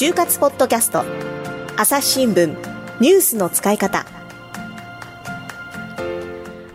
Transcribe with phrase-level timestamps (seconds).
[0.00, 1.04] 就活ポッドキャスト。
[1.76, 2.56] 朝日新聞
[3.00, 4.06] ニュースの使い方。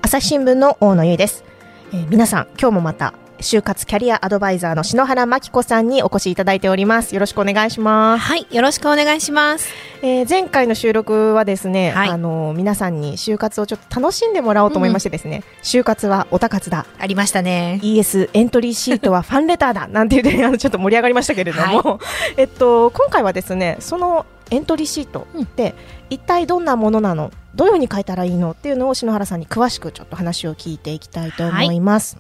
[0.04, 1.44] 朝日新聞の大野由です、
[1.92, 7.14] えー皆さん今日もまた就活キャリアアドバイザーの篠原真紀子さんにお越しいただいております。
[7.14, 8.22] よろしくお願いします。
[8.22, 9.70] はい、よろしくお願いします。
[10.02, 12.10] えー前回の収録はですね、はい。
[12.10, 16.86] あの皆さんに就活をちょっと楽しんでもらおうと思いましてですね、就活はおたかつだ。
[17.00, 17.80] ありましたね。
[17.84, 22.00] ES エントリーシートはファンレターだなんていうね あのちょっと盛り上がりましたけれども、
[22.38, 25.76] えっと今回はですねそのエントリーシートって
[26.10, 32.18] 一体どんなものなのどういうふうに書いたらいいのっていうのを篠原さんに詳しくちょっと話を聞いていきたいと思います、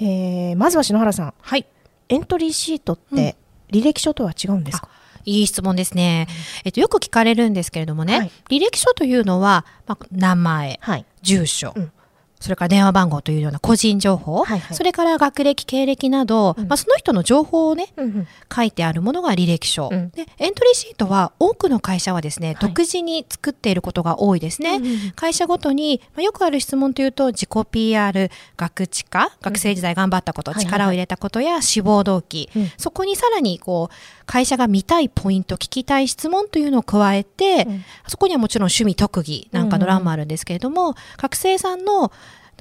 [0.00, 1.34] えーまずは篠原さん。
[1.40, 1.66] はい。
[2.08, 3.36] エントリーシートって
[3.70, 4.88] 履歴書とは違うんですか、
[5.24, 6.26] いい質問ですね。
[6.64, 8.30] えっと、よく聞かれるんですけれどもね、はい。
[8.50, 11.06] 履歴書というのは、まあ、名前、はい。
[11.22, 11.92] 住所、うん
[12.42, 14.76] それから電話番号というような個人情報、はいはい。
[14.76, 16.68] それから学歴、経歴など、うん。
[16.68, 18.26] まあ、その人の情報をね、うんうん。
[18.54, 20.10] 書いてあるものが履歴書、うん。
[20.10, 20.26] で。
[20.38, 22.56] エントリーシートは多くの会社はですね、はい。
[22.56, 24.76] 独自に作っていることが多いですね。
[24.76, 30.72] うんうん会社ごとに、まあ、よくある質問というと自己 PR 学知化学生時代頑張ったこと、はいはいはい。
[30.72, 32.70] 力を入れたことや志望動機、うん。
[32.76, 37.84] そこにさらにこう会社が見たいポイント聞きたい質問というのを加えて、うん。
[38.08, 42.12] そこにはもちろん趣味特技なんかの欄もあるんですけれども、学生さんの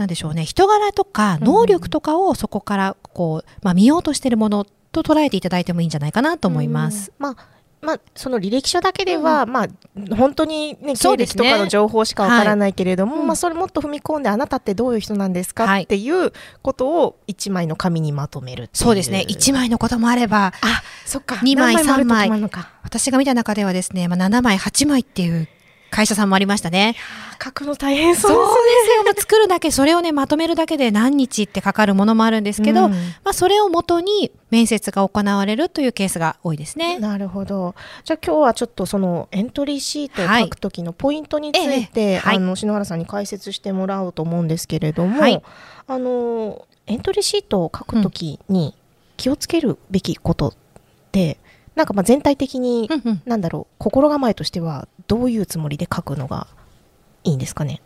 [0.01, 0.43] なんでしょうね。
[0.43, 7.11] 人柄とか能力とかをそこからこう、まあ、見ようとしているものと捉えていただいてもいいんじゃないかなと思います。
[7.17, 7.47] うんまあ
[7.81, 13.21] まあ、その履歴書だけでは、まあ、本当に、ね、経歴とかの情報しかわからないけれども、はい。
[13.21, 13.27] うん。
[13.27, 19.25] まあ、それもっと踏み込んであなたってどういう人なんですか、はいっていうことを一枚の紙にまとめるそうですね。
[19.27, 21.39] 1枚のこともあればあそっか。
[21.41, 22.69] 二枚枚もあるのか。
[22.83, 25.47] 私が見た中ではですね、まあ、7枚8枚っていう
[25.91, 26.95] 会社さんもありましたね。
[27.43, 28.43] 書くの大変そうでで
[29.03, 29.13] すよ。
[29.17, 36.99] 作るだけ、それをね、まとめるだけで何日ってかかるものもあるんですけど、うんまあ、それをもとに面接が行われるというケースが多いですすねね。
[36.99, 37.75] なるほど
[38.05, 45.41] じゃあ今日はちょっとそのエントリーシートを書く時のポイントについて、ええはいあの篠原さんに解説してもらおうと思うんですけれども、はい
[45.87, 48.75] あのエントリーシートを書く時に
[49.17, 50.53] 気をつけるべきことっ
[51.11, 51.37] て、
[51.75, 56.47] なんかまあ全体的に、うんうんなんだろう心構えとしてはどういうつもりで書くのが
[57.23, 57.81] いいんですかね？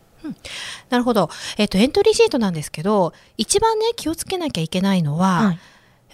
[0.90, 1.30] なるほど。
[1.56, 5.56] えっ、と、エントリーシートなんですけど、一番ね、気をつけなきゃいけないのは、やっ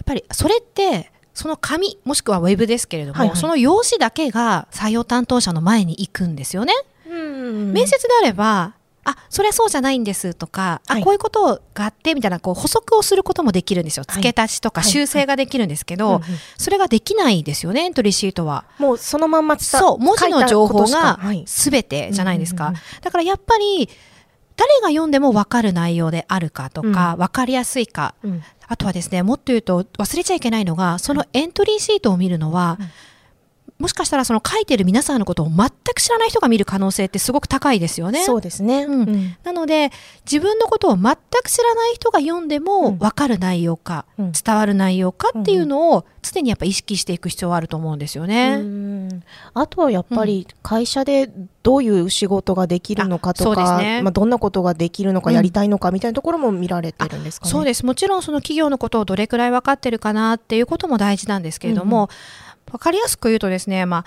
[0.05, 6.73] ぱりそれって、その紙、もしくはウェブですけれども、はいはいその用紙だけが採用担当者の前に行くんですよね。
[7.07, 8.73] うん面接であれば、
[9.05, 11.03] あ、それはそうじゃないんですとか、あ、はい。
[11.03, 14.05] こういうことがあってみたいな、こう補足をすることもできるんですよ。
[14.07, 14.15] はい。
[14.15, 14.89] 付け足しとかはい。
[14.89, 16.21] 修正ができるんですけど、
[16.57, 18.65] それができないですよね、エントリーシートは。
[18.79, 22.73] もうそのまんま伝そう、文字の情報が全てじゃないですか。
[23.01, 23.89] だからやっぱり、
[24.55, 28.15] 誰が読んでも分かる内容であるかとか、分かりやすいか。
[28.23, 28.43] うん。
[28.67, 32.89] あとはですね、もっと言うと忘れちゃいけないのが、そのエントリーシートを見るのは、うん
[33.83, 38.23] もしかしたらその書いてる皆さんのことを全く知らない人が見る可能性ってすごく高いですよね。
[38.23, 38.85] そうですね。
[38.85, 39.91] うんうんなので、
[40.23, 48.55] 自分のことを全く知らない人が読んでうんも分かる内容か、うん伝わる内容かっていうのを常にやっぱ意識していく必要はあると思うんですよね。
[48.61, 49.23] うん
[49.53, 51.29] あとはやっぱり会社で
[51.61, 57.51] どういう仕事ができるのかとか、ねまあ、どんなことができるのかうんやりたいのかみたいなところも見られてるんですかね。
[57.51, 57.85] そうです。
[57.85, 62.09] もちろんその企業のことをどれくらい分かってるかなっていうことも大事なんですけれども、
[62.73, 64.05] 分かりやすく言うとですね、まあ、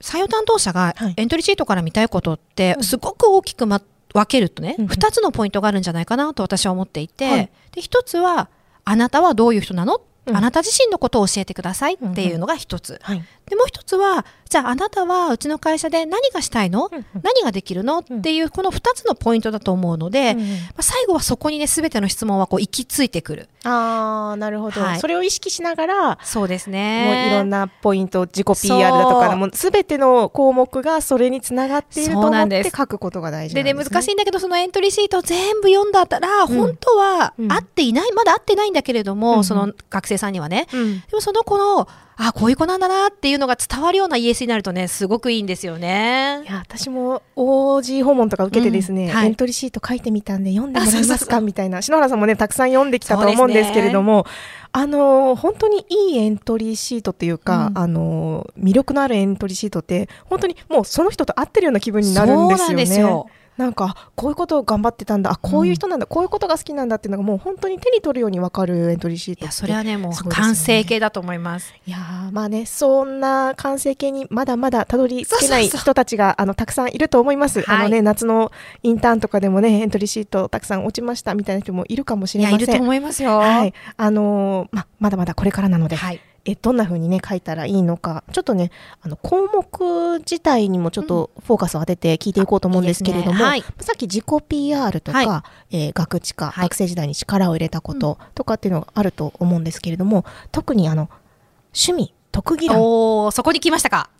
[0.00, 1.14] 採用担当者がはい。
[1.16, 2.84] エントリーシートから見たいことってうん。
[2.84, 3.80] すごく大きく、ま、
[4.12, 4.90] 分けるとね、うんうん。
[4.90, 7.50] 2つのポイントがあるんじゃないかなと私は思っていて、はい。
[7.72, 8.48] で1つは
[8.84, 10.36] あなたはどういう人なの、うん。
[10.36, 12.98] あなた自身のことを教えてくださいっていうのが1つ。
[13.02, 13.24] はい。
[13.46, 17.04] でもう一つは、じゃああなたはうちの会社で何がしたいの、うんうん。
[17.22, 17.98] 何ができるの？
[17.98, 23.48] っていうこの2つのポイントだと思うので、うんうんまあ、最後はそこにね、すべての質問はこう行き着いてくる。
[23.64, 25.00] ああなるほど、はい。
[25.00, 27.28] それを意識しながら、そうですもうね。
[27.28, 36.46] いろんなポイント自己 PR だとかもう全ての項目がそれにつながっていると思って書くことが大事なでね、んです、ね、難しいんだけど、そのエントリーシートを全部読んだったら、うん。
[36.48, 37.52] 本当はうん。
[37.52, 39.44] 合っていない、まだ合ってないんだけれども、うんうん。
[39.44, 40.66] その学生さんにはね。
[40.72, 41.00] うん。
[41.00, 41.88] でもその子の、
[42.20, 46.46] あ、こういう子なんだなっていうのが伝わるような ES になるとね、すごくいいんですよねい。
[46.46, 54.26] や私も OG 訪問とか受けてですね、うんはいエントリーシート書いてみたんで読んでもらえますかみたいな篠原さんもねたくさん読んできたと思うんですけれども、
[54.72, 63.32] あのー本当にいいエントリーシートっていうか、うんあのー魅力のあるエントリーシートって本当にもうその人と会ってるような気分になるんですよね。
[63.58, 65.32] なんかあこういうことを頑張ってたんだ。
[65.32, 71.74] あこういう人なんだ、こういうことが好きなんだっていうのがもう本当に手に取るように分かるエントリーシートいや、それはね、もう完成形だと思います。
[71.86, 77.76] いやーまあねそんな完成形にまだまだたどり着けない人たちがあのたくさんいると思います、はい。
[77.80, 78.52] あのね夏の
[78.84, 82.58] インターンとかでもねエントリーシートたくさん落ちましたみたいな人もいるかもしれません。
[82.62, 83.38] いると思いますよ。
[83.38, 83.74] はい。
[83.96, 86.20] あのーままだまだこれからなので、はい。
[86.50, 88.24] えどんな風にね書いたらいいのか。
[88.32, 88.70] ちょっとね
[89.02, 93.48] あの項目自体にもちょっとフォーカスを当てて聞いていこうと思うんですけれども、いいですね。
[93.48, 93.64] はい。
[93.80, 96.64] さっき自己 PR とか、はえー学知化、はい。
[96.64, 101.10] 学生時代に力を入れたこととかっていうのがあると思うんですけれども特にあの
[101.74, 104.10] 趣味特技欄おおそこに来ましたか。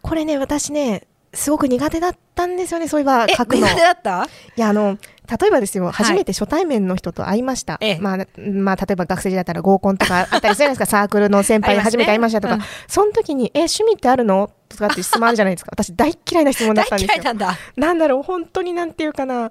[0.00, 3.66] これね私ねすごく苦手だったんですよねそういえばえ書くの。
[3.66, 4.24] 苦手だった？
[4.56, 4.96] いやあの
[5.28, 5.92] 例えばですよ、い。
[5.92, 7.98] 初めて初対面の人と会いました、ええ。
[8.00, 10.86] まあ、まあ例えば学生時代だったら合コンとかあったりするじゃないですか。
[10.90, 15.70] サークルの先輩が初めて会いましたとか、ありますねその時に「え趣味ってあるの?」とかって質問あるじゃないですか。
[15.72, 17.14] 私大っ嫌いな質問だったんですよ。
[17.14, 17.58] 大嫌いなんだ。
[17.76, 19.50] なんだろう本当になんていうかな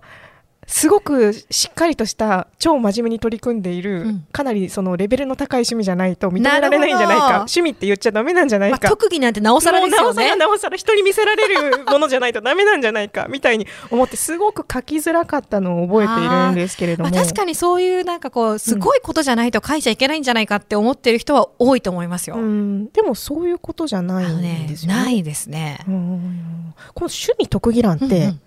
[0.68, 4.28] すごくしっかりとした超真面目に取り組んでいる、うん。
[4.34, 10.04] かなりそのレベルの高い趣味じゃないと認められないんじゃないか趣味って言っちゃダメなんじゃないまあか、特技なんてなおさらですよね。
[10.04, 22.36] なおさらなおさら人に見せられるものじゃないとダメなんじゃないかみたいに思ってすごく書きづらかったのを覚えているんですけれども、まあ、確かにそういうなんかこうすごいことじゃないと書いちゃいけないんじゃないかって思ってる人は多いと思いますよ。
[22.36, 24.98] うん、でもそういうことじゃないんですよね。
[24.98, 25.80] ないですね。
[25.88, 26.74] うん。
[26.94, 28.42] この趣味特技欄って、うんうん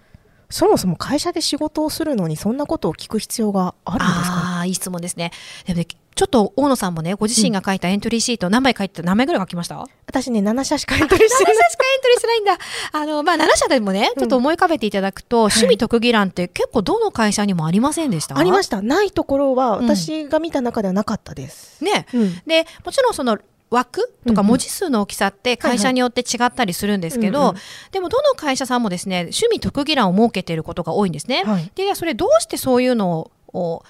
[0.51, 4.59] そもそも会社で仕事をするのにそんなことを聞く必要があるんですか？
[4.61, 5.31] あいい質問ですね。
[5.67, 5.87] でもね
[6.17, 9.87] ちょっと大野さんもねご自身が書いたエントリーシート何枚書いて何枚ぐらい書きました？
[10.07, 12.59] 私ね7社しかエントリーして7社ないしかエントリーしてないんだ。
[12.93, 18.37] あの、まあ、7社でもね、ちょっと思い浮かべていただくと、趣味特技欄って結構どの会社にもありませんでした？
[18.37, 18.83] ありました。
[18.83, 22.07] ないところはうん私が見た中ではなかったです、ね。
[22.13, 22.35] うん。
[22.47, 23.39] で、もちろんその
[23.71, 24.47] 枠とかうんうん。
[24.47, 27.55] 文字数の大きさって会社によって違ったりするんですけど、うんうん。
[27.93, 31.45] でもどの会社さんもですね、趣味特技欄を設けていることが多いんですね。
[31.45, 31.73] はい。
[31.75, 33.85] で、それどうしてそういうのを、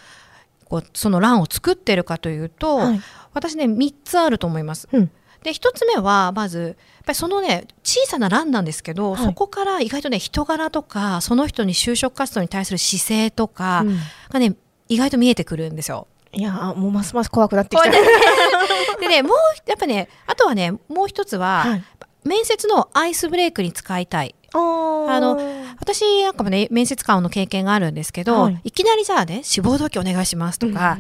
[0.64, 3.00] こうその欄を作ってるかというと、はい。
[3.32, 4.88] 私ね、3つあると思います。
[4.92, 5.10] うん。
[5.42, 6.76] で一つ目はまずやっ
[7.06, 9.24] ぱりそのね小さな欄なんですけど、はい。
[9.24, 13.98] そこから意外とね人柄とかその人に就職活動に対する姿勢とかうん。
[14.28, 14.54] がね、
[14.88, 16.06] 意外と見えてくるんですよ。
[16.32, 17.90] いやーもうますます怖くなってきた。
[17.90, 17.98] で
[19.08, 19.22] ね。
[19.22, 19.36] もう
[19.66, 21.84] やっぱねあとはねもう一つは、はい。
[22.22, 24.34] 面接のアイスブレイクに使いたい。
[24.52, 24.58] あ
[25.20, 25.38] の
[25.78, 28.60] 私なんかもね面接官の経験があるんですけど、はい。
[28.64, 30.98] い、きなりじゃあね志望動機お願いしますとか、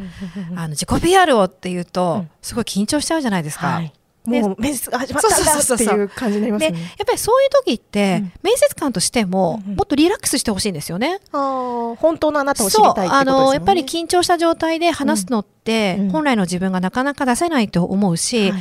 [0.56, 2.30] あの自己 PR をって言うと、うん。
[2.42, 3.66] すごい緊張しちゃうじゃないですか。
[3.66, 3.84] はい。
[3.86, 3.92] で
[4.24, 6.78] もう面接が始まったんだっていう感じになりますで、ね。
[6.78, 8.32] やっぱりそういう時って、うん。
[8.42, 11.20] 面接官としても、もっとリラックスしてほしいんですよね。
[11.32, 13.30] あー本当のあなたを知りたいってことですよね。
[13.30, 16.10] あの、やっぱり緊張した状態で話すのって、うん。
[16.10, 18.60] 本来の自分がなかなか出せないと思うし、はい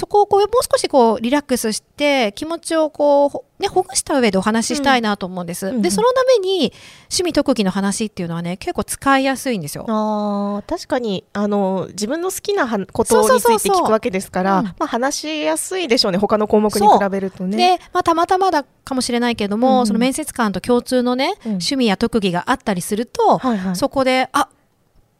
[0.00, 5.66] そこをこう、もう少しこう、リラックスして、気持ちをこうほ、ね、ほぐした上でお話ししたいなと思うんです。
[5.66, 5.90] で、うんうん。
[5.90, 6.72] そのために、
[7.10, 9.84] 趣味特技の話っていうのはね、結構使いやすいんですよ。
[9.88, 17.56] あー確かにあの自分の好きなはことについて聞くわけですからうんまあ、話しやすいでしょうね他の項目に比べるとね。
[17.76, 19.86] で、まあ、たまたまだかもしれないけれども、うんうん。
[19.86, 21.50] その面接官と共通のね、うん。
[21.52, 23.76] 趣味や特技があったりすると、はいはい。
[23.76, 24.48] そこで、あ、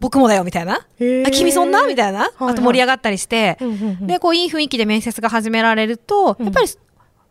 [0.00, 0.76] 僕もだよ、みたいな。
[0.76, 1.86] あ君そんな？
[1.86, 4.06] みたいな、はいあと盛り上がったりして、うんうんうん。
[4.06, 6.44] で、こう、いい雰囲気で面接が始められると、うん。
[6.46, 6.68] やっぱり、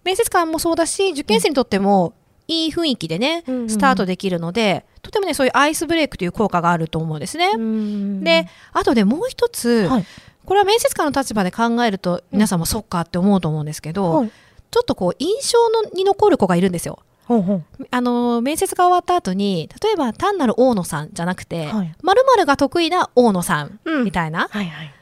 [0.03, 2.13] 面接官もそうだし、受験生にとっても、
[2.47, 3.69] いい雰囲気でね、うんうんうん。
[3.69, 7.51] スタートできるので、とてもね、そういうアイスブレイクという効果があると思うんですね。
[7.55, 10.05] うんで、あとでもう一つ、はい。
[10.45, 14.31] これは面接官の立場で考えると、皆さんもそっかって思うと思うんですけど、はい。
[14.71, 16.99] ちょっとこう、印象のに残る子がいるんですよ。
[17.29, 17.63] ほうほう。
[17.91, 21.95] あの、面接が終わった後に、例えば単なる大野さんじゃなくて、はい。
[22.01, 24.03] 〇〇が得意な大野さん、うん。
[24.03, 24.93] みたいな、はいはい。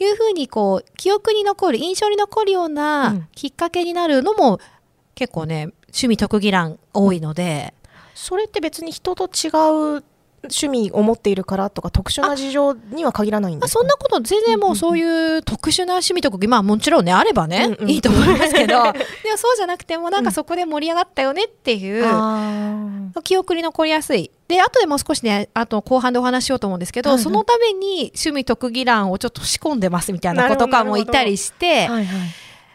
[0.00, 3.28] いうふうにこう、記憶に残る、印象に残るよううなん。
[3.36, 4.58] きっかけになるのも、
[5.14, 7.72] 結構ね、趣味特技欄多いので、
[8.16, 10.02] それって別に人と違う
[10.50, 13.80] 趣味を持っているからとか特殊な事情には限らないんまあ、ですか？
[13.80, 17.90] そんなこと全然もうそういう特殊な趣味特技、まあもちろんね、あればね、うんうん。
[17.90, 18.82] いいと思いますけど、
[19.22, 23.22] でもそうじゃなくてもなんかそこで盛り上がったよねっていう、あー。
[23.22, 24.30] 記憶に残りやすい。
[24.48, 27.24] で、後でもう少しね、あと後半でお話ししようと思うんですけど、はいはい。
[27.24, 32.28] そのために趣味特技欄をちょっと仕込んでますみたいな子とかもいたりして、はいはい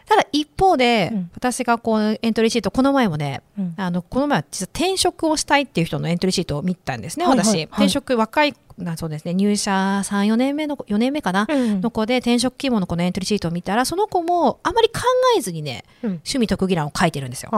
[0.06, 1.30] ただ一方で、うん。
[1.34, 3.74] 私がこうエントリーシート、この前もね、うん。
[3.76, 7.54] あの、この前は実は転職をしたいっていう人のエントリーシートを見たんですね、はいはい私。
[7.54, 7.64] はい。
[7.64, 15.00] 転職若い、なそうですね、入社3、4年目の、4年目かな、うんの子で転職希望のこのエントリーシートを見たら、その子もあまり考
[15.36, 16.10] えずにね、うん。
[16.10, 17.50] 趣味特技欄を書いてるんですよ。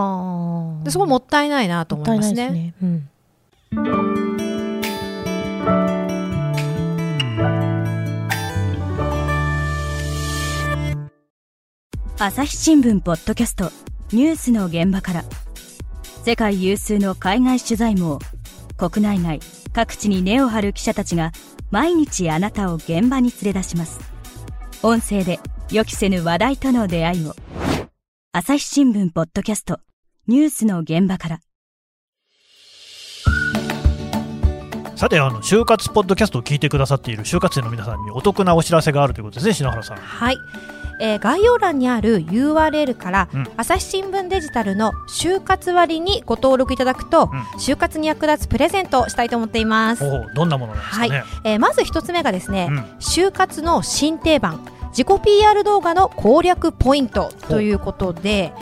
[0.84, 2.44] でそこもったいないなと思いますね。
[2.44, 2.84] もったいないです
[5.98, 6.03] ね
[12.16, 13.73] 朝日新聞ポッドキャスト
[14.12, 15.25] ニュースの現場から。
[16.25, 18.21] 世界有数の海外取材網
[18.76, 19.40] 国内外
[19.73, 21.33] 各地に根を張る記者たちが
[21.73, 23.99] 毎日あなたを現場に連れ出します。
[24.85, 25.40] 音声で
[25.73, 27.35] 予期せぬ話題との出会いを。
[28.30, 29.80] 朝日新聞ポッドキャスト
[30.28, 31.40] ニュースの現場から。
[34.94, 39.97] さてあの就活ポッドキャストを聞いてくださっている就活生の皆さんにお得なお知らせがあるということですね篠原さん。
[39.97, 40.37] はい。
[41.00, 43.46] えー概要欄にある URL から、うん。
[43.56, 47.40] 朝日新聞デジタルの就活割にご登録いただくと、うん。
[47.58, 50.04] 就活に役立つプレゼントをしたいと思っています。
[50.34, 51.22] どんなものなんですかね？
[51.44, 52.78] えーまず一つ目がですね、うん。
[53.00, 54.60] 就活の新定番
[54.96, 58.52] 自己 PR 動画の攻略ポイントということで、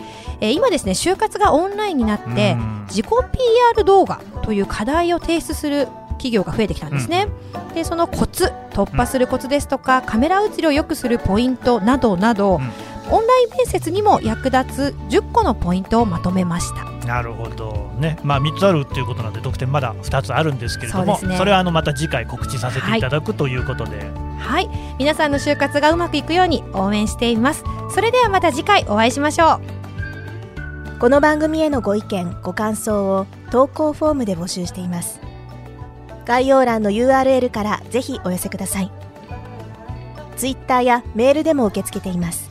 [0.40, 2.86] えー今ですね就活がオンラインになってうん。
[2.88, 5.86] 自己 PR 動画という課題を提出する
[6.22, 7.26] 企業が増えてきたんですね、
[7.74, 12.70] でそのコツ突破するコツですとか、カメラ映りを良くするポイントなどなど、うん。
[13.10, 16.84] オンライン面接にも役立つ10個のポイントをまとめました。
[17.06, 17.90] なるほど。
[17.98, 18.16] ね。
[18.22, 21.44] まあ三つあるっていうことなんで得点まだ二つあるんですけれども、そね。
[21.44, 23.98] れはあのまた次回告知させていただくということで、
[24.38, 24.70] はい。
[24.98, 27.64] 皆さんの就活がうまくいくように応援しています。
[27.90, 29.82] それではまた次回お会いしましょう。
[31.00, 35.18] この番組へのご意見ご感想を投稿フォームで募集しています
[36.24, 38.90] 概要欄の URL からぜひお寄せください。
[40.36, 42.50] Twitter やメールでも受け付けています。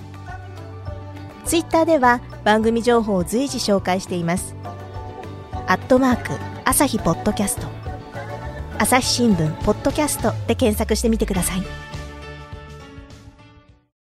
[1.46, 4.56] Twitter では番組情報を随時紹介しています。
[5.68, 6.32] アットマーク
[6.66, 7.68] 朝日ポッドキャスト。
[8.78, 11.81] 朝日新聞ポッドキャストで検索してみてください。